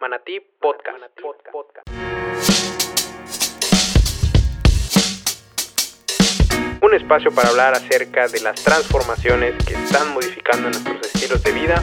Manatí 0.00 0.40
Podcast. 0.58 0.96
Un 6.82 6.94
espacio 6.94 7.30
para 7.32 7.50
hablar 7.50 7.74
acerca 7.74 8.26
de 8.28 8.40
las 8.40 8.64
transformaciones 8.64 9.62
que 9.62 9.74
están 9.74 10.14
modificando 10.14 10.70
nuestros 10.70 11.02
estilos 11.02 11.42
de 11.42 11.52
vida 11.52 11.82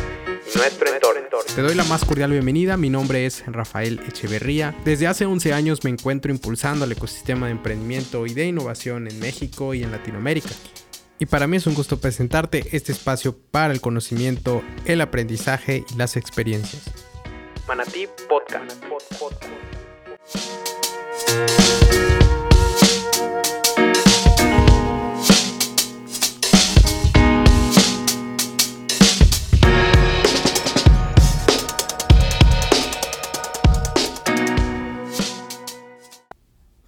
y 0.51 0.57
nuestro 0.57 0.89
entorno. 0.89 1.43
Te 1.55 1.61
doy 1.61 1.75
la 1.75 1.83
más 1.83 2.03
cordial 2.05 2.31
bienvenida, 2.31 2.75
mi 2.75 2.89
nombre 2.89 3.27
es 3.27 3.45
Rafael 3.45 3.99
Echeverría. 4.07 4.73
Desde 4.83 5.05
hace 5.05 5.27
11 5.27 5.53
años 5.53 5.83
me 5.83 5.91
encuentro 5.91 6.31
impulsando 6.31 6.85
el 6.85 6.93
ecosistema 6.93 7.45
de 7.45 7.51
emprendimiento 7.51 8.25
y 8.25 8.33
de 8.33 8.45
innovación 8.47 9.07
en 9.07 9.19
México 9.19 9.75
y 9.75 9.83
en 9.83 9.91
Latinoamérica. 9.91 10.49
Y 11.19 11.27
para 11.27 11.45
mí 11.45 11.57
es 11.57 11.67
un 11.67 11.75
gusto 11.75 11.99
presentarte 11.99 12.63
este 12.71 12.93
espacio 12.93 13.37
para 13.51 13.73
el 13.73 13.81
conocimiento, 13.81 14.63
el 14.85 15.01
aprendizaje 15.01 15.83
y 15.87 15.97
las 15.97 16.15
experiencias. 16.15 16.96
Manatí 17.67 18.07
Podcast. 18.29 18.71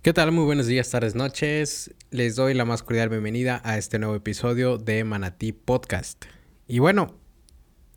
¿Qué 0.01 0.13
tal? 0.13 0.31
Muy 0.31 0.45
buenos 0.45 0.65
días, 0.65 0.89
tardes, 0.89 1.13
noches. 1.13 1.93
Les 2.09 2.37
doy 2.37 2.53
la 2.53 2.63
más 2.63 2.83
cordial 2.83 3.09
bienvenida 3.09 3.61
a 3.65 3.77
este 3.77 3.99
nuevo 3.99 4.15
episodio 4.15 4.77
de 4.77 5.03
Manatí 5.03 5.51
Podcast. 5.51 6.23
Y 6.67 6.79
bueno, 6.79 7.18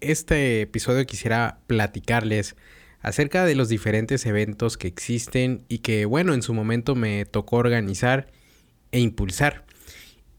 este 0.02 0.62
episodio 0.62 1.06
quisiera 1.06 1.60
platicarles 1.66 2.56
acerca 3.00 3.44
de 3.44 3.54
los 3.54 3.68
diferentes 3.68 4.26
eventos 4.26 4.76
que 4.76 4.88
existen 4.88 5.64
y 5.68 5.78
que, 5.78 6.04
bueno, 6.04 6.34
en 6.34 6.42
su 6.42 6.54
momento 6.54 6.94
me 6.94 7.24
tocó 7.24 7.56
organizar 7.56 8.28
e 8.90 9.00
impulsar. 9.00 9.64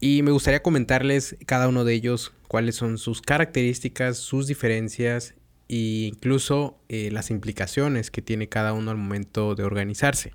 Y 0.00 0.22
me 0.22 0.30
gustaría 0.30 0.62
comentarles 0.62 1.36
cada 1.46 1.68
uno 1.68 1.84
de 1.84 1.94
ellos 1.94 2.32
cuáles 2.48 2.76
son 2.76 2.98
sus 2.98 3.22
características, 3.22 4.18
sus 4.18 4.46
diferencias 4.46 5.34
e 5.68 6.08
incluso 6.12 6.78
eh, 6.88 7.10
las 7.10 7.30
implicaciones 7.30 8.10
que 8.10 8.22
tiene 8.22 8.48
cada 8.48 8.72
uno 8.72 8.90
al 8.90 8.96
momento 8.96 9.54
de 9.54 9.64
organizarse. 9.64 10.32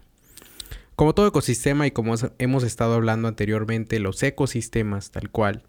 Como 0.95 1.13
todo 1.13 1.27
ecosistema 1.27 1.87
y 1.87 1.91
como 1.91 2.15
hemos 2.39 2.63
estado 2.63 2.95
hablando 2.95 3.27
anteriormente, 3.27 3.99
los 3.99 4.21
ecosistemas 4.21 5.11
tal 5.11 5.29
cual 5.29 5.63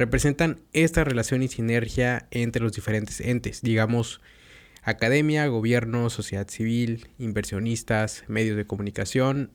representan 0.00 0.62
esta 0.72 1.04
relación 1.04 1.42
y 1.42 1.48
sinergia 1.48 2.26
entre 2.30 2.62
los 2.62 2.72
diferentes 2.72 3.20
entes, 3.20 3.60
digamos, 3.60 4.22
academia, 4.82 5.46
gobierno, 5.48 6.08
sociedad 6.08 6.48
civil, 6.48 7.10
inversionistas, 7.18 8.24
medios 8.26 8.56
de 8.56 8.66
comunicación, 8.66 9.50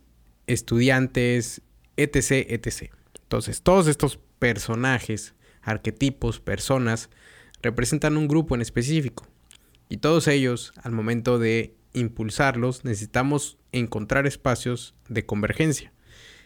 estudiantes, 0.45 1.63
etc., 1.97 2.45
etc. 2.47 2.93
Entonces, 3.23 3.63
todos 3.63 3.87
estos 3.87 4.19
personajes, 4.37 5.33
arquetipos, 5.63 6.39
personas, 6.39 7.09
representan 7.63 8.15
un 8.15 8.27
grupo 8.27 8.53
en 8.53 8.61
específico. 8.61 9.27
Y 9.89 9.97
todos 9.97 10.27
ellos, 10.27 10.73
al 10.83 10.91
momento 10.91 11.39
de 11.39 11.73
impulsarlos, 11.93 12.85
necesitamos 12.85 13.57
encontrar 13.71 14.27
espacios 14.27 14.93
de 15.09 15.25
convergencia. 15.25 15.91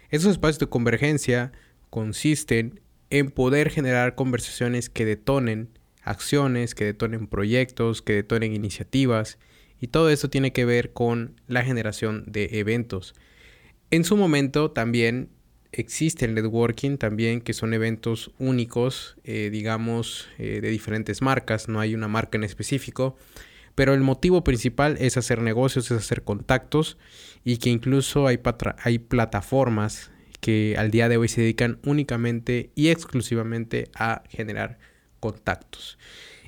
Esos 0.09 0.31
espacios 0.31 0.59
de 0.59 0.69
convergencia 0.69 1.51
consisten 1.89 2.79
en 3.09 3.31
poder 3.31 3.69
generar 3.69 4.15
conversaciones 4.15 4.89
que 4.89 5.05
detonen 5.05 5.69
acciones, 6.03 6.75
que 6.75 6.85
detonen 6.85 7.27
proyectos, 7.27 8.01
que 8.01 8.13
detonen 8.13 8.53
iniciativas 8.53 9.37
y 9.79 9.87
todo 9.87 10.09
eso 10.09 10.29
tiene 10.29 10.51
que 10.51 10.65
ver 10.65 10.91
con 10.91 11.39
la 11.47 11.63
generación 11.63 12.23
de 12.27 12.49
eventos. 12.59 13.15
En 13.91 14.03
su 14.03 14.17
momento 14.17 14.71
también 14.71 15.29
existe 15.71 16.25
el 16.25 16.33
networking 16.33 16.97
también 16.97 17.41
que 17.41 17.53
son 17.53 17.73
eventos 17.73 18.31
únicos, 18.39 19.17
eh, 19.23 19.49
digamos, 19.51 20.27
eh, 20.37 20.61
de 20.61 20.69
diferentes 20.69 21.21
marcas, 21.21 21.67
no 21.69 21.79
hay 21.79 21.95
una 21.95 22.07
marca 22.07 22.37
en 22.37 22.43
específico, 22.43 23.15
pero 23.75 23.93
el 23.93 24.01
motivo 24.01 24.43
principal 24.43 24.97
es 24.99 25.15
hacer 25.15 25.41
negocios, 25.41 25.91
es 25.91 25.97
hacer 25.97 26.23
contactos 26.23 26.97
y 27.45 27.57
que 27.57 27.69
incluso 27.69 28.27
hay, 28.27 28.39
hay 28.83 28.99
plataformas 28.99 30.11
que 30.39 30.75
al 30.77 30.91
día 30.91 31.09
de 31.09 31.17
hoy 31.17 31.27
se 31.27 31.41
dedican 31.41 31.79
únicamente 31.83 32.69
y 32.75 32.89
exclusivamente 32.89 33.89
a 33.95 34.21
generar 34.29 34.77
contactos. 35.19 35.97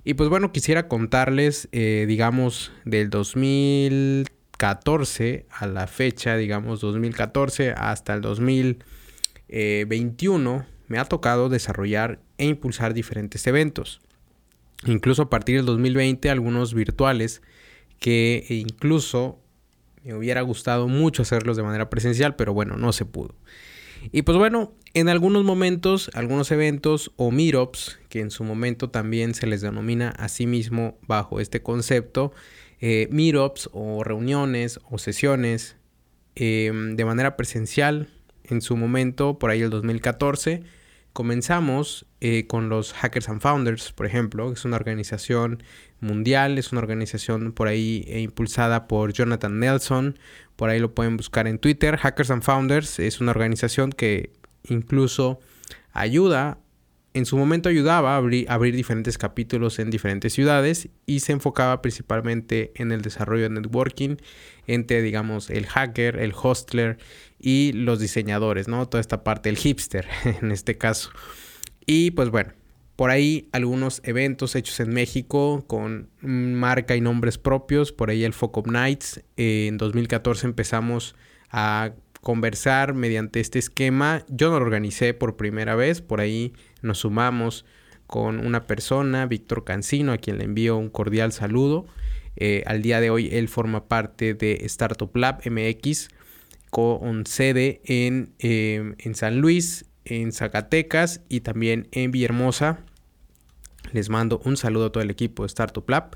Y 0.03 0.13
pues 0.15 0.29
bueno, 0.29 0.51
quisiera 0.51 0.87
contarles, 0.87 1.69
eh, 1.71 2.05
digamos, 2.07 2.71
del 2.85 3.09
2014 3.09 5.45
a 5.51 5.67
la 5.67 5.85
fecha, 5.87 6.35
digamos, 6.37 6.81
2014 6.81 7.73
hasta 7.77 8.15
el 8.15 8.21
2021, 8.21 10.65
me 10.87 10.97
ha 10.97 11.05
tocado 11.05 11.49
desarrollar 11.49 12.19
e 12.37 12.45
impulsar 12.45 12.93
diferentes 12.93 13.45
eventos. 13.47 14.01
Incluso 14.85 15.23
a 15.23 15.29
partir 15.29 15.57
del 15.57 15.65
2020, 15.67 16.31
algunos 16.31 16.73
virtuales 16.73 17.41
que 17.99 18.45
incluso 18.49 19.39
me 20.03 20.15
hubiera 20.15 20.41
gustado 20.41 20.87
mucho 20.87 21.21
hacerlos 21.21 21.55
de 21.55 21.61
manera 21.63 21.91
presencial, 21.91 22.35
pero 22.35 22.53
bueno, 22.53 22.75
no 22.75 22.91
se 22.91 23.05
pudo. 23.05 23.35
Y 24.11 24.23
pues 24.23 24.37
bueno, 24.37 24.73
en 24.93 25.09
algunos 25.09 25.43
momentos, 25.43 26.09
algunos 26.13 26.51
eventos 26.51 27.11
o 27.15 27.31
meetups, 27.31 27.99
que 28.09 28.19
en 28.19 28.31
su 28.31 28.43
momento 28.43 28.89
también 28.89 29.33
se 29.33 29.47
les 29.47 29.61
denomina 29.61 30.09
a 30.09 30.27
sí 30.27 30.47
mismo 30.47 30.97
bajo 31.07 31.39
este 31.39 31.61
concepto, 31.61 32.33
eh, 32.79 33.07
meetups 33.11 33.69
o 33.73 34.03
reuniones 34.03 34.79
o 34.89 34.97
sesiones 34.97 35.77
em, 36.35 36.95
de 36.95 37.05
manera 37.05 37.37
presencial, 37.37 38.09
en 38.43 38.61
su 38.61 38.75
momento, 38.75 39.39
por 39.39 39.49
ahí 39.49 39.61
el 39.61 39.69
2014, 39.69 40.63
comenzamos 41.13 42.05
eh, 42.19 42.47
con 42.47 42.69
los 42.69 42.93
Hackers 42.93 43.29
and 43.29 43.41
Founders, 43.41 43.91
por 43.91 44.05
ejemplo, 44.05 44.51
es 44.51 44.65
una 44.65 44.77
organización 44.77 45.63
mundial, 45.99 46.57
es 46.57 46.71
una 46.71 46.81
organización 46.81 47.51
por 47.51 47.67
ahí 47.67 48.05
eh, 48.07 48.21
impulsada 48.21 48.87
por 48.87 49.13
Jonathan 49.13 49.59
Nelson, 49.59 50.17
por 50.55 50.69
ahí 50.69 50.79
lo 50.79 50.93
pueden 50.93 51.17
buscar 51.17 51.47
en 51.47 51.59
Twitter. 51.59 51.97
Hackers 51.97 52.31
and 52.31 52.43
Founders 52.43 52.99
es 52.99 53.21
una 53.21 53.31
organización 53.31 53.91
que 53.91 54.31
incluso 54.63 55.39
ayuda, 55.93 56.57
en 57.13 57.25
su 57.25 57.37
momento 57.37 57.69
ayudaba 57.69 58.13
a 58.13 58.17
abrir, 58.17 58.75
diferentes 58.75 59.17
capítulos 59.17 59.79
en 59.79 59.89
diferentes 59.89 60.33
ciudades 60.33 60.89
y 61.05 61.19
se 61.19 61.33
enfocaba 61.33 61.81
principalmente 61.81 62.71
en 62.75 62.91
el 62.91 63.01
desarrollo 63.01 63.43
de 63.43 63.49
networking 63.49 64.15
entre, 64.67 65.01
digamos, 65.01 65.49
el 65.49 65.65
hacker, 65.67 66.17
el 66.17 66.33
hostler 66.33 66.97
y 67.39 67.73
los 67.73 67.99
diseñadores, 67.99 68.67
¿no? 68.67 68.87
Toda 68.87 69.01
esta 69.01 69.23
parte, 69.23 69.49
el 69.49 69.57
hipster 69.57 70.07
en 70.41 70.51
este 70.51 70.77
caso. 70.77 71.11
Y 71.85 72.11
pues 72.11 72.29
bueno, 72.29 72.53
por 72.95 73.09
ahí 73.09 73.49
algunos 73.51 74.01
eventos 74.05 74.55
hechos 74.55 74.79
en 74.79 74.93
México 74.93 75.65
con 75.67 76.09
marca 76.21 76.95
y 76.95 77.01
nombres 77.01 77.37
propios. 77.37 77.91
Por 77.91 78.09
ahí 78.09 78.23
el 78.23 78.33
Focus 78.33 78.67
Nights. 78.67 79.23
en 79.37 79.77
2014 79.77 80.45
empezamos 80.47 81.15
a 81.49 81.93
conversar 82.21 82.93
mediante 82.93 83.39
este 83.39 83.59
esquema. 83.59 84.23
Yo 84.29 84.49
no 84.49 84.59
lo 84.59 84.65
organicé 84.65 85.13
por 85.13 85.35
primera 85.35 85.75
vez. 85.75 86.01
Por 86.01 86.21
ahí 86.21 86.53
nos 86.81 86.99
sumamos 86.99 87.65
con 88.07 88.45
una 88.45 88.65
persona, 88.67 89.25
Víctor 89.25 89.63
Cancino, 89.63 90.11
a 90.11 90.17
quien 90.17 90.37
le 90.37 90.45
envío 90.45 90.77
un 90.77 90.89
cordial 90.89 91.31
saludo. 91.31 91.85
Eh, 92.35 92.63
al 92.65 92.81
día 92.81 93.01
de 93.01 93.09
hoy 93.09 93.29
él 93.31 93.47
forma 93.47 93.87
parte 93.87 94.33
de 94.33 94.59
Startup 94.63 95.13
Lab 95.15 95.41
MX 95.45 96.09
con 96.69 97.25
sede 97.25 97.81
en, 97.83 98.33
eh, 98.39 98.95
en 98.97 99.15
San 99.15 99.39
Luis, 99.39 99.85
en 100.05 100.31
Zacatecas 100.31 101.21
y 101.27 101.41
también 101.41 101.87
en 101.91 102.11
Villahermosa. 102.11 102.79
Les 103.91 104.09
mando 104.09 104.41
un 104.45 104.57
saludo 104.57 104.87
a 104.87 104.91
todo 104.91 105.03
el 105.03 105.09
equipo 105.09 105.43
de 105.43 105.47
Startup 105.47 105.87
Lab. 105.89 106.15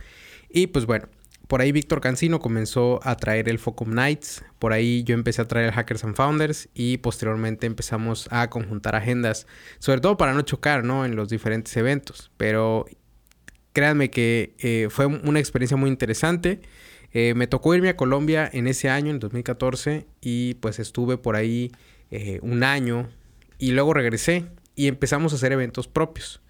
Y 0.49 0.67
pues 0.67 0.85
bueno, 0.85 1.07
por 1.47 1.61
ahí 1.61 1.71
Víctor 1.71 2.01
Cancino 2.01 2.39
comenzó 2.39 2.99
a 3.03 3.15
traer 3.17 3.49
el 3.49 3.59
Focum 3.59 3.93
Nights. 3.93 4.43
Por 4.59 4.73
ahí 4.73 5.03
yo 5.03 5.13
empecé 5.13 5.41
a 5.41 5.47
traer 5.47 5.71
Hackers 5.71 6.03
and 6.03 6.15
Founders 6.15 6.69
y 6.73 6.97
posteriormente 6.97 7.67
empezamos 7.67 8.27
a 8.31 8.49
conjuntar 8.49 8.95
agendas, 8.95 9.45
sobre 9.79 10.01
todo 10.01 10.17
para 10.17 10.33
no 10.33 10.41
chocar 10.41 10.83
¿no? 10.83 11.05
en 11.05 11.15
los 11.15 11.29
diferentes 11.29 11.75
eventos. 11.77 12.31
Pero 12.37 12.85
créanme 13.73 14.09
que 14.09 14.55
eh, 14.59 14.87
fue 14.89 15.05
una 15.05 15.39
experiencia 15.39 15.77
muy 15.77 15.89
interesante. 15.89 16.61
Eh, 17.11 17.33
me 17.35 17.47
tocó 17.47 17.75
irme 17.75 17.89
a 17.89 17.95
Colombia 17.95 18.49
en 18.51 18.67
ese 18.67 18.89
año, 18.89 19.11
en 19.11 19.19
2014, 19.19 20.05
y 20.21 20.55
pues 20.55 20.79
estuve 20.79 21.17
por 21.17 21.35
ahí 21.35 21.71
eh, 22.11 22.39
un 22.41 22.63
año 22.63 23.07
y 23.57 23.71
luego 23.71 23.93
regresé 23.93 24.45
y 24.75 24.87
empezamos 24.87 25.31
a 25.31 25.35
hacer 25.37 25.51
eventos 25.51 25.87
propios. 25.87 26.41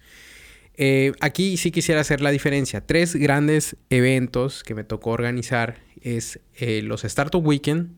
Eh, 0.76 1.12
aquí 1.20 1.56
sí 1.56 1.70
quisiera 1.70 2.00
hacer 2.00 2.20
la 2.20 2.30
diferencia. 2.30 2.80
Tres 2.80 3.16
grandes 3.16 3.76
eventos 3.90 4.62
que 4.62 4.74
me 4.74 4.84
tocó 4.84 5.10
organizar 5.10 5.78
es 6.00 6.40
eh, 6.54 6.82
los 6.82 7.04
Startup 7.04 7.44
Weekend, 7.44 7.92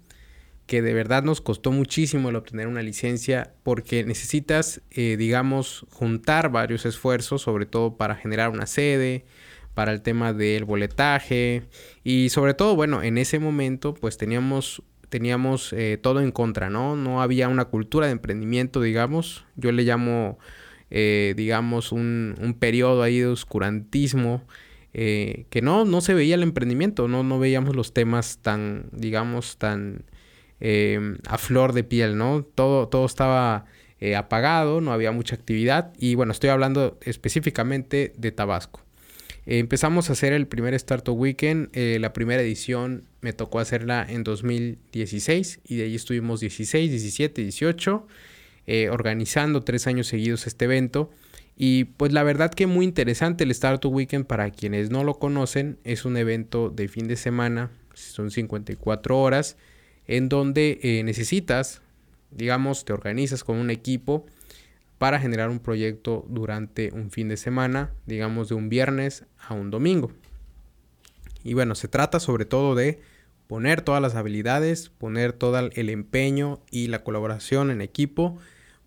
que 0.67 0.83
de 0.83 0.95
verdad 0.95 1.23
nos 1.23 1.41
costó 1.41 1.73
muchísimo 1.73 2.29
el 2.29 2.37
obtener 2.37 2.69
una 2.69 2.83
licencia 2.83 3.55
porque 3.63 4.05
necesitas, 4.05 4.83
eh, 4.91 5.17
digamos, 5.19 5.87
juntar 5.91 6.51
varios 6.51 6.87
esfuerzos, 6.87 7.43
sobre 7.43 7.67
todo 7.67 7.97
para 7.97 8.15
generar 8.15 8.51
una 8.51 8.67
sede, 8.67 9.25
para 9.75 9.93
el 9.93 10.03
tema 10.03 10.33
del 10.33 10.65
boletaje 10.65 11.63
y 12.05 12.31
sobre 12.31 12.55
todo, 12.55 12.75
bueno, 12.77 13.03
en 13.03 13.17
ese 13.17 13.39
momento 13.39 13.95
pues 13.95 14.19
teníamos 14.19 14.83
teníamos 15.09 15.73
eh, 15.73 15.99
todo 16.01 16.21
en 16.21 16.33
contra, 16.33 16.71
¿no? 16.71 16.97
No 16.97 17.23
había 17.23 17.49
una 17.49 17.67
cultura 17.67 18.07
de 18.07 18.13
emprendimiento, 18.13 18.81
digamos. 18.81 19.45
Yo 19.57 19.73
le 19.73 19.83
llamo, 19.85 20.39
eh, 20.91 21.35
digamos, 21.37 21.93
un, 21.93 22.35
un, 22.41 22.55
periodo 22.55 23.03
ahí 23.03 23.19
de 23.19 23.27
oscurantismo. 23.27 24.45
Eh, 24.95 25.45
que 25.51 25.61
no, 25.63 25.85
no 25.85 26.01
se 26.01 26.15
veía 26.15 26.35
el 26.35 26.43
emprendimiento, 26.43 27.09
no, 27.09 27.23
no 27.23 27.39
veíamos 27.39 27.77
los 27.77 27.93
temas 27.93 28.39
tan, 28.39 28.87
digamos, 28.93 29.59
tan 29.59 30.05
a 31.29 31.39
flor 31.39 31.73
de 31.73 31.85
piel, 31.85 32.17
¿no? 32.17 32.43
Todo, 32.43 32.89
todo 32.89 33.07
estaba 33.07 33.67
apagado, 34.17 34.81
no 34.81 34.93
había 34.93 35.13
mucha 35.13 35.37
actividad 35.37 35.93
y 35.99 36.17
bueno, 36.17 36.33
estoy 36.33 36.51
hablando 36.51 36.99
específicamente 37.03 38.13
de 38.17 38.33
Tabasco 38.33 38.83
empezamos 39.49 40.11
a 40.11 40.13
hacer 40.13 40.33
el 40.35 40.47
primer 40.47 40.75
Startup 40.75 41.19
Weekend. 41.19 41.71
Eh, 41.73 41.99
la 42.01 42.13
primera 42.13 42.43
edición 42.43 43.05
me 43.23 43.33
tocó 43.33 43.61
hacerla 43.61 44.07
en 44.09 44.23
2016 44.23 45.61
y 45.65 45.77
de 45.77 45.85
ahí 45.85 45.95
estuvimos 45.95 46.41
16, 46.41 46.91
17, 46.91 47.43
18 47.43 48.07
organizando 48.91 49.63
tres 49.63 49.87
años 49.87 50.07
seguidos 50.07 50.47
este 50.47 50.67
evento. 50.67 51.11
Y 51.61 51.85
pues 51.85 52.13
la 52.13 52.23
verdad 52.23 52.55
que 52.55 52.69
muy 52.69 52.85
interesante 52.85 53.43
el 53.43 53.51
Startup 53.51 53.93
Weekend 53.93 54.27
para 54.27 54.51
quienes 54.51 54.91
no 54.91 55.03
lo 55.03 55.19
conocen. 55.19 55.79
Es 55.83 56.05
un 56.05 56.17
evento 56.17 56.71
de 56.71 56.87
fin 56.87 57.09
de 57.09 57.17
semana, 57.17 57.73
son 57.95 58.31
54 58.31 59.19
horas, 59.19 59.57
en 60.07 60.29
donde 60.29 60.79
eh, 60.83 61.03
necesitas, 61.03 61.83
digamos, 62.31 62.85
te 62.85 62.93
organizas 62.93 63.43
con 63.43 63.57
un 63.57 63.71
equipo 63.71 64.25
para 64.99 65.19
generar 65.19 65.51
un 65.51 65.59
proyecto 65.59 66.25
durante 66.29 66.93
un 66.93 67.11
fin 67.11 67.29
de 67.29 67.37
semana, 67.37 67.91
digamos 68.07 68.49
de 68.49 68.55
un 68.55 68.69
viernes 68.69 69.25
a 69.39 69.55
un 69.55 69.71
domingo. 69.71 70.13
Y 71.43 71.55
bueno, 71.55 71.75
se 71.75 71.89
trata 71.89 72.21
sobre 72.21 72.45
todo 72.45 72.77
de 72.77 73.01
poner 73.49 73.83
todas 73.83 74.01
las 74.01 74.15
habilidades, 74.15 74.91
poner 74.91 75.33
todo 75.33 75.59
el 75.59 75.91
empeño 75.91 76.61
y 76.71 76.87
la 76.87 77.03
colaboración 77.03 77.73
en 77.73 77.81
equipo 77.81 78.39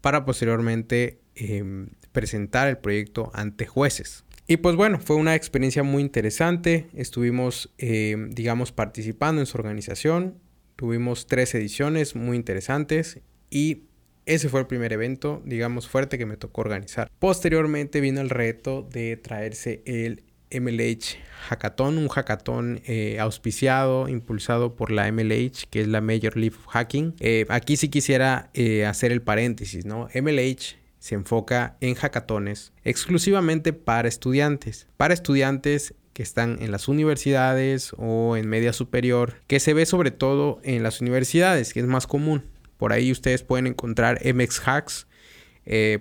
para 0.01 0.25
posteriormente 0.25 1.21
em, 1.35 1.89
presentar 2.11 2.67
el 2.67 2.77
proyecto 2.77 3.31
ante 3.33 3.65
jueces. 3.65 4.25
Y 4.47 4.57
pues 4.57 4.75
bueno, 4.75 4.99
fue 4.99 5.15
una 5.15 5.35
experiencia 5.35 5.83
muy 5.83 6.01
interesante. 6.01 6.87
Estuvimos, 6.93 7.73
em, 7.77 8.31
digamos, 8.31 8.71
participando 8.71 9.41
en 9.41 9.45
su 9.45 9.57
organización. 9.57 10.39
Tuvimos 10.75 11.27
tres 11.27 11.55
ediciones 11.55 12.15
muy 12.15 12.35
interesantes 12.35 13.21
y 13.49 13.83
ese 14.25 14.49
fue 14.49 14.59
el 14.61 14.67
primer 14.67 14.93
evento, 14.93 15.41
digamos, 15.45 15.87
fuerte 15.87 16.17
que 16.17 16.25
me 16.25 16.37
tocó 16.37 16.61
organizar. 16.61 17.09
Posteriormente 17.19 18.01
vino 18.01 18.21
el 18.21 18.29
reto 18.29 18.81
de 18.81 19.17
traerse 19.17 19.83
el 19.85 20.23
MLH 20.51 21.17
Hackathon, 21.49 21.97
un 21.97 22.07
hackathon 22.07 22.81
eh, 22.85 23.19
auspiciado, 23.19 24.07
impulsado 24.07 24.75
por 24.75 24.91
la 24.91 25.11
MLH, 25.11 25.67
que 25.69 25.81
es 25.81 25.87
la 25.87 26.01
Major 26.01 26.37
League 26.37 26.55
of 26.55 26.67
Hacking. 26.67 27.15
Eh, 27.19 27.45
aquí 27.49 27.77
sí 27.77 27.89
quisiera 27.89 28.49
eh, 28.53 28.85
hacer 28.85 29.11
el 29.11 29.21
paréntesis, 29.21 29.85
¿no? 29.85 30.07
MLH 30.13 30.77
se 30.99 31.15
enfoca 31.15 31.77
en 31.81 31.95
hackatones 31.95 32.73
exclusivamente 32.83 33.73
para 33.73 34.07
estudiantes, 34.07 34.87
para 34.97 35.15
estudiantes 35.15 35.95
que 36.13 36.21
están 36.21 36.61
en 36.61 36.71
las 36.71 36.87
universidades 36.87 37.93
o 37.97 38.37
en 38.37 38.47
media 38.47 38.71
superior, 38.71 39.35
que 39.47 39.59
se 39.59 39.73
ve 39.73 39.85
sobre 39.85 40.11
todo 40.11 40.59
en 40.63 40.83
las 40.83 41.01
universidades, 41.01 41.73
que 41.73 41.79
es 41.79 41.87
más 41.87 42.05
común. 42.05 42.43
Por 42.77 42.93
ahí 42.93 43.11
ustedes 43.11 43.43
pueden 43.43 43.65
encontrar 43.67 44.19
MX 44.23 44.61
Hacks, 44.67 45.07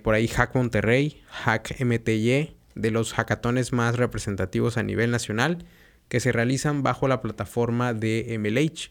por 0.02 0.14
ahí 0.14 0.26
Hack 0.26 0.54
Monterrey, 0.54 1.22
Hack 1.28 1.80
MTY, 1.80 2.56
de 2.74 2.90
los 2.90 3.12
hackatones 3.12 3.72
más 3.72 3.96
representativos 3.96 4.76
a 4.76 4.82
nivel 4.82 5.10
nacional 5.10 5.64
que 6.08 6.20
se 6.20 6.32
realizan 6.32 6.82
bajo 6.82 7.08
la 7.08 7.20
plataforma 7.22 7.94
de 7.94 8.36
MLH. 8.38 8.90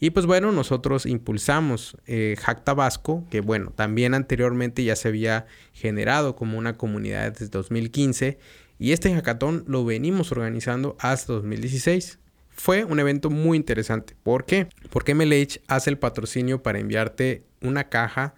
Y 0.00 0.10
pues 0.10 0.26
bueno, 0.26 0.52
nosotros 0.52 1.06
impulsamos 1.06 1.96
eh, 2.06 2.36
Hack 2.40 2.64
Tabasco, 2.64 3.24
que 3.30 3.40
bueno, 3.40 3.72
también 3.74 4.14
anteriormente 4.14 4.84
ya 4.84 4.96
se 4.96 5.08
había 5.08 5.46
generado 5.72 6.36
como 6.36 6.56
una 6.56 6.76
comunidad 6.76 7.32
desde 7.32 7.48
2015 7.48 8.38
y 8.78 8.92
este 8.92 9.12
hackatón 9.12 9.64
lo 9.66 9.84
venimos 9.84 10.30
organizando 10.30 10.96
hasta 11.00 11.32
2016. 11.32 12.18
Fue 12.50 12.84
un 12.84 13.00
evento 13.00 13.28
muy 13.28 13.56
interesante. 13.56 14.16
¿Por 14.22 14.44
qué? 14.44 14.68
Porque 14.90 15.14
MLH 15.14 15.60
hace 15.66 15.90
el 15.90 15.98
patrocinio 15.98 16.62
para 16.62 16.78
enviarte 16.78 17.42
una 17.60 17.88
caja 17.88 18.34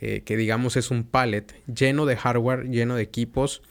eh, 0.00 0.22
que 0.24 0.36
digamos 0.36 0.76
es 0.76 0.90
un 0.90 1.04
pallet 1.04 1.54
lleno 1.66 2.06
de 2.06 2.16
hardware, 2.16 2.68
lleno 2.68 2.94
de 2.94 3.02
equipos 3.02 3.62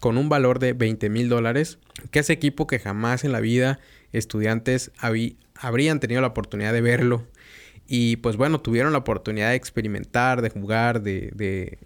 con 0.00 0.18
un 0.18 0.28
valor 0.28 0.58
de 0.58 0.72
20 0.72 1.08
mil 1.10 1.28
dólares, 1.28 1.78
que 2.10 2.18
es 2.18 2.30
equipo 2.30 2.66
que 2.66 2.78
jamás 2.78 3.24
en 3.24 3.32
la 3.32 3.40
vida 3.40 3.78
estudiantes 4.12 4.90
habrían 5.54 6.00
tenido 6.00 6.20
la 6.20 6.28
oportunidad 6.28 6.72
de 6.72 6.80
verlo. 6.80 7.26
Y 7.86 8.16
pues 8.16 8.36
bueno, 8.36 8.60
tuvieron 8.60 8.92
la 8.92 8.98
oportunidad 8.98 9.50
de 9.50 9.56
experimentar, 9.56 10.42
de 10.42 10.50
jugar, 10.50 11.02
de, 11.02 11.78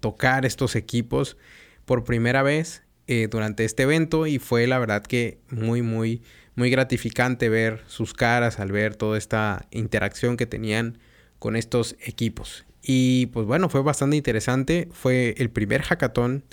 tocar 0.00 0.44
estos 0.44 0.74
equipos 0.76 1.36
por 1.84 2.04
primera 2.04 2.42
vez 2.42 2.82
eh, 3.06 3.28
durante 3.30 3.64
este 3.64 3.82
evento 3.82 4.26
y 4.26 4.38
fue 4.38 4.66
la 4.66 4.78
verdad 4.78 5.02
que 5.02 5.38
muy, 5.50 5.82
muy 5.82 6.22
muy 6.56 6.70
gratificante 6.70 7.48
ver 7.48 7.82
sus 7.86 8.14
caras 8.14 8.60
al 8.60 8.72
ver 8.72 8.96
toda 8.96 9.18
esta 9.18 9.66
interacción 9.70 10.36
que 10.36 10.46
tenían 10.46 10.98
con 11.38 11.56
estos 11.56 11.96
equipos. 12.00 12.64
Y 12.82 13.26
pues 13.26 13.46
bueno, 13.46 13.68
fue 13.68 13.82
bastante 13.82 14.16
interesante. 14.16 14.88
Fue 14.92 15.34
el 15.38 15.50
primer 15.50 15.82
hackathon 15.82 16.44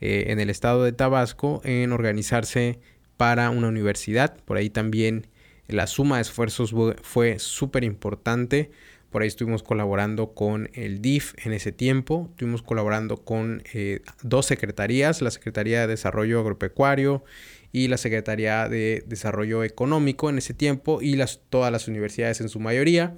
eh, 0.00 0.26
en 0.28 0.40
el 0.40 0.50
estado 0.50 0.84
de 0.84 0.92
Tabasco 0.92 1.60
en 1.64 1.92
organizarse 1.92 2.78
para 3.16 3.50
una 3.50 3.68
universidad. 3.68 4.36
Por 4.44 4.56
ahí 4.56 4.70
también 4.70 5.26
la 5.68 5.86
suma 5.86 6.16
de 6.16 6.22
esfuerzos 6.22 6.74
fue 7.02 7.38
súper 7.38 7.84
importante. 7.84 8.70
Por 9.10 9.22
ahí 9.22 9.28
estuvimos 9.28 9.62
colaborando 9.62 10.34
con 10.34 10.68
el 10.74 11.00
DIF 11.00 11.34
en 11.44 11.52
ese 11.52 11.72
tiempo. 11.72 12.28
Estuvimos 12.32 12.62
colaborando 12.62 13.16
con 13.16 13.62
eh, 13.72 14.00
dos 14.22 14.46
secretarías, 14.46 15.22
la 15.22 15.30
Secretaría 15.30 15.80
de 15.80 15.86
Desarrollo 15.86 16.40
Agropecuario 16.40 17.24
y 17.72 17.88
la 17.88 17.96
Secretaría 17.96 18.68
de 18.68 19.02
Desarrollo 19.06 19.64
Económico 19.64 20.28
en 20.28 20.38
ese 20.38 20.54
tiempo 20.54 21.00
y 21.00 21.16
las, 21.16 21.40
todas 21.48 21.72
las 21.72 21.88
universidades 21.88 22.40
en 22.40 22.48
su 22.48 22.60
mayoría. 22.60 23.14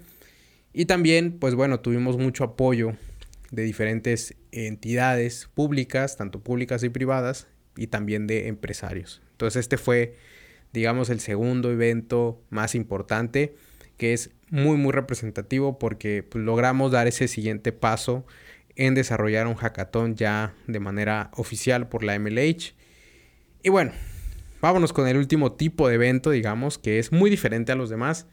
Y 0.73 0.85
también, 0.85 1.39
pues 1.39 1.55
bueno, 1.55 1.81
tuvimos 1.81 2.17
mucho 2.17 2.45
apoyo 2.45 2.95
de 3.51 3.63
diferentes 3.63 4.35
entidades 4.53 5.49
públicas, 5.55 6.17
tanto 6.17 6.41
públicas 6.41 6.83
y 6.83 6.89
privadas, 6.89 7.49
y 7.77 7.87
también 7.87 8.27
de 8.27 8.49
empresarios. 8.49 9.23
Entonces 9.33 9.61
este 9.61 9.79
fue, 9.79 10.17
digamos, 10.73 11.11
el 11.11 11.21
segundo 11.21 11.71
evento 11.71 12.43
más 12.51 12.75
importante, 12.75 13.55
que 13.97 14.13
es 14.13 14.31
muy, 14.51 14.77
muy 14.77 14.93
representativo 14.93 15.79
porque 15.79 16.23
pues, 16.23 16.45
logramos 16.45 16.93
dar 16.93 17.07
ese 17.07 17.29
siguiente 17.29 17.73
paso 17.73 18.27
en 18.77 18.95
desarrollar 18.95 19.47
un 19.47 19.55
hackathon 19.55 20.15
ya 20.15 20.55
de 20.67 20.81
manera 20.81 21.31
oficial 21.35 21.89
por 21.89 22.05
la 22.05 22.19
MLH. 22.19 22.75
Y 23.63 23.71
bueno, 23.71 23.93
vámonos 24.61 24.93
con 24.93 25.09
el 25.09 25.17
último 25.17 25.53
tipo 25.53 25.89
de 25.89 25.97
evento, 25.97 26.31
digamos, 26.31 26.79
que 26.79 26.99
es 26.99 27.13
muy 27.13 27.29
diferente 27.29 27.73
a 27.73 27.75
los 27.77 27.91
demás, 27.91 28.27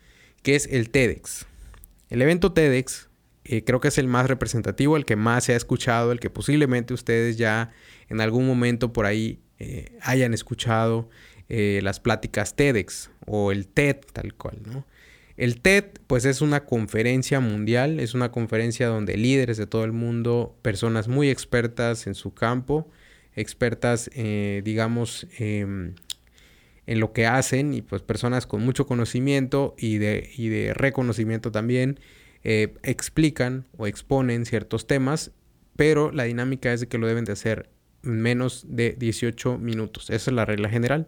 que 0.43 0.55
es 0.55 0.67
el 0.67 0.89
TEDx. 0.89 1.48
El 2.10 2.22
evento 2.22 2.53
TEDx 2.53 3.10
eh, 3.47 3.63
creo 3.63 3.79
que 3.79 3.89
es 3.89 3.99
el 3.99 4.07
más 4.07 4.27
representativo, 4.27 4.97
el 4.97 5.05
que 5.05 5.15
más 5.15 5.43
se 5.43 5.53
ha 5.53 5.55
escuchado, 5.55 6.11
el 6.11 6.19
que 6.19 6.31
posiblemente 6.31 6.95
ustedes 6.95 7.37
ya 7.37 7.71
en 8.09 8.19
algún 8.19 8.47
momento 8.47 8.91
por 8.91 9.05
ahí 9.05 9.39
eh, 9.59 9.95
hayan 10.01 10.33
escuchado 10.33 11.09
eh, 11.47 11.79
las 11.83 11.99
pláticas 11.99 12.55
TEDx 12.55 13.11
o 13.27 13.51
el 13.51 13.67
TED 13.67 13.97
tal 14.13 14.33
cual, 14.33 14.57
¿no? 14.65 14.85
El 15.37 15.61
TED 15.61 15.85
pues 16.07 16.25
es 16.25 16.41
una 16.41 16.65
conferencia 16.65 17.39
mundial, 17.39 17.99
es 17.99 18.15
una 18.15 18.31
conferencia 18.31 18.87
donde 18.87 19.15
líderes 19.15 19.57
de 19.57 19.67
todo 19.67 19.83
el 19.83 19.91
mundo, 19.91 20.57
personas 20.63 21.07
muy 21.07 21.29
expertas 21.29 22.07
en 22.07 22.15
su 22.15 22.33
campo, 22.33 22.89
expertas 23.35 24.09
digamos 24.15 25.27
em, 25.37 25.93
en 26.87 26.99
lo 27.01 27.11
que 27.11 27.25
hacen 27.25 27.73
y 27.73 27.81
pues 27.81 28.01
personas 28.01 28.47
con 28.47 28.63
mucho 28.63 28.87
conocimiento 28.87 29.75
y 29.77 29.97
de, 29.97 30.31
de 30.37 30.73
reconocimiento 30.73 31.51
también 31.51 31.99
eh, 32.47 32.75
explican 32.83 33.65
o 33.75 33.87
exponen 33.87 34.45
ciertos 34.45 34.85
temas, 34.85 35.31
pero 35.75 36.11
la 36.11 36.25
dinámica 36.25 36.71
es 36.71 36.79
de 36.79 36.87
que 36.87 36.99
lo 36.99 37.07
deben 37.07 37.25
de 37.25 37.33
hacer 37.33 37.71
menos 38.03 38.65
de 38.69 38.95
18 38.99 39.57
minutos. 39.57 40.11
Esa 40.11 40.29
es 40.29 40.35
la 40.35 40.45
regla 40.45 40.69
general. 40.69 41.07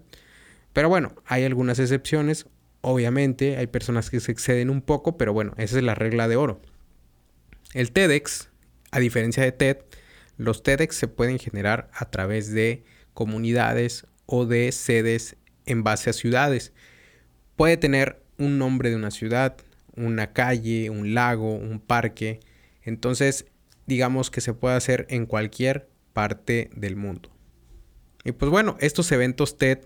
Pero 0.73 0.89
bueno, 0.89 1.13
hay 1.25 1.43
algunas 1.43 1.77
excepciones. 1.77 2.47
Obviamente 2.81 3.57
hay 3.57 3.67
personas 3.67 4.09
que 4.09 4.19
se 4.19 4.31
exceden 4.31 4.71
un 4.71 4.81
poco, 4.81 5.15
pero 5.17 5.31
bueno, 5.31 5.53
esa 5.57 5.77
es 5.77 5.83
la 5.83 5.93
regla 5.93 6.27
de 6.27 6.37
oro. 6.37 6.59
El 7.75 7.91
TEDx, 7.91 8.49
a 8.89 8.97
diferencia 8.97 9.43
de 9.43 9.51
TED, 9.51 9.77
los 10.37 10.63
TEDx 10.63 10.95
se 10.95 11.07
pueden 11.07 11.37
generar 11.37 11.91
a 11.93 12.09
través 12.09 12.51
de 12.51 12.83
comunidades 13.13 14.07
o 14.25 14.47
de 14.47 14.71
sedes 14.71 15.35
en 15.67 15.83
base 15.83 16.09
a 16.09 16.13
ciudades. 16.13 16.73
Puede 17.55 17.77
tener 17.77 18.23
un 18.39 18.57
nombre 18.57 18.89
de 18.89 18.95
una 18.95 19.11
ciudad, 19.11 19.57
una 19.97 20.33
calle, 20.33 20.89
un 20.89 21.13
lago, 21.13 21.53
un 21.55 21.79
parque. 21.79 22.39
Entonces, 22.83 23.45
digamos 23.85 24.31
que 24.31 24.41
se 24.41 24.53
puede 24.53 24.75
hacer 24.75 25.07
en 25.09 25.25
cualquier 25.25 25.89
parte 26.13 26.69
del 26.75 26.95
mundo. 26.95 27.29
Y 28.23 28.31
pues 28.31 28.51
bueno, 28.51 28.77
estos 28.79 29.11
eventos 29.11 29.57
TED 29.57 29.79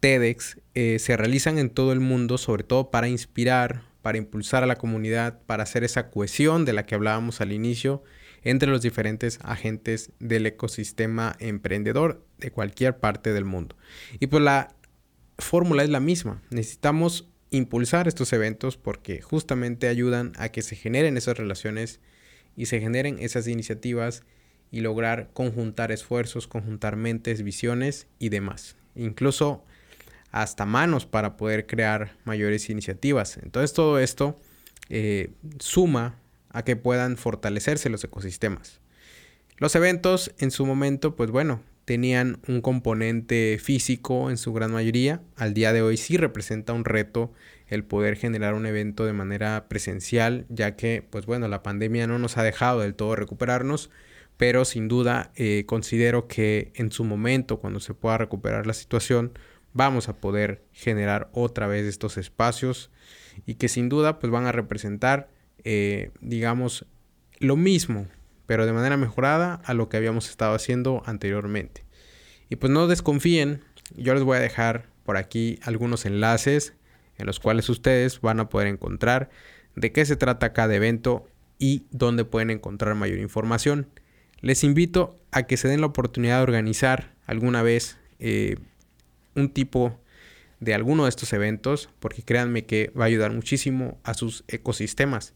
TEDx 0.00 0.58
eh, 0.74 0.98
se 0.98 1.16
realizan 1.16 1.58
en 1.58 1.70
todo 1.70 1.92
el 1.92 2.00
mundo, 2.00 2.38
sobre 2.38 2.62
todo 2.62 2.90
para 2.90 3.08
inspirar, 3.08 3.82
para 4.02 4.18
impulsar 4.18 4.62
a 4.62 4.66
la 4.66 4.76
comunidad, 4.76 5.40
para 5.46 5.64
hacer 5.64 5.84
esa 5.84 6.10
cohesión 6.10 6.64
de 6.64 6.72
la 6.72 6.86
que 6.86 6.94
hablábamos 6.94 7.40
al 7.40 7.52
inicio 7.52 8.02
entre 8.42 8.70
los 8.70 8.82
diferentes 8.82 9.40
agentes 9.42 10.12
del 10.20 10.46
ecosistema 10.46 11.34
emprendedor 11.40 12.24
de 12.38 12.52
cualquier 12.52 12.98
parte 12.98 13.32
del 13.32 13.44
mundo. 13.44 13.76
Y 14.20 14.28
pues 14.28 14.42
la 14.42 14.74
fórmula 15.38 15.82
es 15.82 15.90
la 15.90 16.00
misma. 16.00 16.42
Necesitamos 16.50 17.28
impulsar 17.50 18.08
estos 18.08 18.32
eventos 18.32 18.76
porque 18.76 19.20
justamente 19.20 19.88
ayudan 19.88 20.32
a 20.36 20.50
que 20.50 20.62
se 20.62 20.76
generen 20.76 21.16
esas 21.16 21.38
relaciones 21.38 22.00
y 22.56 22.66
se 22.66 22.80
generen 22.80 23.18
esas 23.20 23.46
iniciativas 23.46 24.22
y 24.70 24.80
lograr 24.80 25.30
conjuntar 25.32 25.92
esfuerzos, 25.92 26.46
conjuntar 26.46 26.96
mentes, 26.96 27.42
visiones 27.42 28.06
y 28.18 28.28
demás. 28.28 28.76
Incluso 28.94 29.64
hasta 30.30 30.66
manos 30.66 31.06
para 31.06 31.36
poder 31.36 31.66
crear 31.66 32.16
mayores 32.24 32.68
iniciativas. 32.68 33.38
Entonces 33.38 33.72
todo 33.72 33.98
esto 33.98 34.38
eh, 34.90 35.30
suma 35.58 36.18
a 36.50 36.64
que 36.64 36.76
puedan 36.76 37.16
fortalecerse 37.16 37.88
los 37.88 38.04
ecosistemas. 38.04 38.80
Los 39.56 39.74
eventos 39.74 40.32
en 40.38 40.50
su 40.50 40.66
momento, 40.66 41.16
pues 41.16 41.30
bueno, 41.30 41.62
tenían 41.88 42.38
un 42.46 42.60
componente 42.60 43.58
físico 43.58 44.28
en 44.28 44.36
su 44.36 44.52
gran 44.52 44.72
mayoría. 44.72 45.22
Al 45.36 45.54
día 45.54 45.72
de 45.72 45.80
hoy 45.80 45.96
sí 45.96 46.18
representa 46.18 46.74
un 46.74 46.84
reto 46.84 47.32
el 47.66 47.82
poder 47.82 48.16
generar 48.16 48.52
un 48.52 48.66
evento 48.66 49.06
de 49.06 49.14
manera 49.14 49.70
presencial, 49.70 50.44
ya 50.50 50.76
que, 50.76 51.02
pues 51.08 51.24
bueno, 51.24 51.48
la 51.48 51.62
pandemia 51.62 52.06
no 52.06 52.18
nos 52.18 52.36
ha 52.36 52.42
dejado 52.42 52.80
del 52.80 52.94
todo 52.94 53.16
recuperarnos, 53.16 53.88
pero 54.36 54.66
sin 54.66 54.86
duda 54.86 55.32
eh, 55.34 55.64
considero 55.64 56.28
que 56.28 56.72
en 56.74 56.92
su 56.92 57.04
momento, 57.04 57.58
cuando 57.58 57.80
se 57.80 57.94
pueda 57.94 58.18
recuperar 58.18 58.66
la 58.66 58.74
situación, 58.74 59.32
vamos 59.72 60.10
a 60.10 60.20
poder 60.20 60.66
generar 60.72 61.30
otra 61.32 61.68
vez 61.68 61.86
estos 61.86 62.18
espacios 62.18 62.90
y 63.46 63.54
que 63.54 63.68
sin 63.68 63.88
duda 63.88 64.18
pues 64.18 64.30
van 64.30 64.44
a 64.44 64.52
representar 64.52 65.30
eh, 65.64 66.10
digamos 66.20 66.84
lo 67.38 67.56
mismo 67.56 68.08
pero 68.48 68.66
de 68.66 68.72
manera 68.72 68.96
mejorada 68.96 69.60
a 69.64 69.74
lo 69.74 69.88
que 69.88 69.96
habíamos 69.96 70.28
estado 70.28 70.56
haciendo 70.56 71.04
anteriormente 71.06 71.84
y 72.48 72.56
pues 72.56 72.72
no 72.72 72.88
desconfíen 72.88 73.62
yo 73.96 74.14
les 74.14 74.24
voy 74.24 74.38
a 74.38 74.40
dejar 74.40 74.86
por 75.04 75.16
aquí 75.16 75.60
algunos 75.62 76.04
enlaces 76.04 76.72
en 77.16 77.26
los 77.26 77.38
cuales 77.38 77.68
ustedes 77.68 78.20
van 78.20 78.40
a 78.40 78.48
poder 78.48 78.66
encontrar 78.66 79.30
de 79.76 79.92
qué 79.92 80.04
se 80.04 80.16
trata 80.16 80.52
cada 80.52 80.74
evento 80.74 81.28
y 81.60 81.84
dónde 81.90 82.24
pueden 82.24 82.50
encontrar 82.50 82.96
mayor 82.96 83.18
información 83.18 83.86
les 84.40 84.64
invito 84.64 85.20
a 85.30 85.44
que 85.44 85.56
se 85.56 85.68
den 85.68 85.80
la 85.80 85.88
oportunidad 85.88 86.38
de 86.38 86.42
organizar 86.44 87.14
alguna 87.26 87.62
vez 87.62 87.98
eh, 88.18 88.56
un 89.34 89.50
tipo 89.50 90.00
de 90.60 90.74
alguno 90.74 91.04
de 91.04 91.10
estos 91.10 91.32
eventos, 91.32 91.88
porque 92.00 92.22
créanme 92.22 92.66
que 92.66 92.92
va 92.98 93.04
a 93.04 93.06
ayudar 93.06 93.32
muchísimo 93.32 93.98
a 94.02 94.14
sus 94.14 94.44
ecosistemas. 94.48 95.34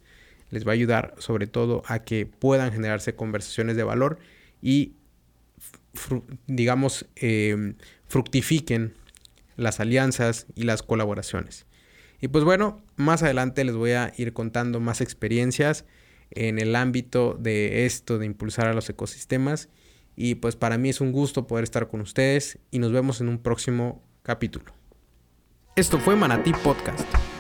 Les 0.53 0.65
va 0.65 0.71
a 0.71 0.75
ayudar 0.75 1.17
sobre 1.19 1.49
todo 1.49 1.83
a 1.87 2.05
que 2.05 2.27
puedan 2.27 2.71
generarse 2.71 3.17
conversaciones 3.17 3.77
de 3.77 3.83
valor 3.83 4.21
y, 4.63 4.93
digamos, 6.47 7.07
em, 7.17 7.75
fructifiquen 8.07 8.95
las 9.57 9.81
alianzas 9.81 10.47
y 10.55 10.63
las 10.63 10.85
colaboraciones. 10.85 11.67
Y 12.21 12.29
pues 12.29 12.45
bueno, 12.45 12.81
más 12.95 13.25
adelante 13.25 13.65
les 13.65 13.75
voy 13.75 13.93
a 13.93 14.13
ir 14.17 14.33
contando 14.33 14.79
más 14.79 15.01
experiencias 15.01 15.85
en 16.31 16.61
el 16.61 16.77
ámbito 16.77 17.37
de 17.39 17.85
esto, 17.85 18.19
de 18.19 18.27
impulsar 18.27 18.69
a 18.69 18.75
los 18.75 18.89
ecosistemas 18.89 19.69
y 20.15 20.37
pues 20.37 20.57
para 20.57 20.79
mí 20.79 20.91
es 20.91 21.01
un 21.01 21.13
gusto 21.13 21.47
poder 21.47 21.65
estar 21.65 21.89
con 21.89 22.01
ustedes 22.01 22.59
y 22.71 22.79
nos 22.79 22.93
vemos 22.93 23.21
en 23.21 23.29
un 23.29 23.39
próximo 23.39 24.03
capítulo. 24.23 24.73
Esto 25.75 25.99
fue 25.99 26.17
Manatí 26.17 26.53
Podcast. 26.53 27.32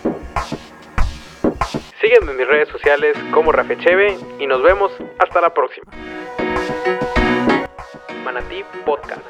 Sígueme 2.12 2.32
en 2.32 2.36
mis 2.36 2.46
redes 2.46 2.68
sociales 2.68 3.16
como 3.32 3.52
Rafecheve 3.52 4.18
y 4.38 4.46
nos 4.46 4.62
vemos 4.62 4.92
hasta 5.18 5.40
la 5.40 5.54
próxima. 5.54 5.90
Manatí 8.22 8.62
Podcast. 8.84 9.22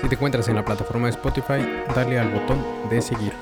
Si 0.00 0.08
te 0.08 0.14
encuentras 0.14 0.48
en 0.48 0.54
la 0.54 0.64
plataforma 0.64 1.08
de 1.08 1.10
Spotify, 1.10 1.84
dale 1.94 2.18
al 2.18 2.30
botón 2.30 2.64
de 2.88 3.02
seguir. 3.02 3.34